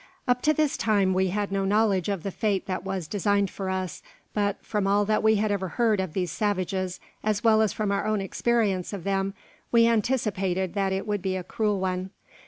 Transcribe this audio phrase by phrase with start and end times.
[0.27, 3.69] Up to this time we had no knowledge of the fate that was designed for
[3.69, 4.01] us;
[4.33, 7.91] but, from all that we had ever heard of these savages, as well as from
[7.91, 9.35] our own experience of them,
[9.71, 12.09] we anticipated that it would be a cruel one.